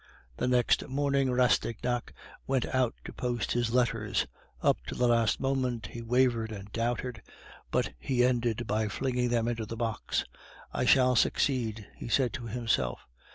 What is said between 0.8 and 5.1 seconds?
morning Rastignac went out to post his letters. Up to the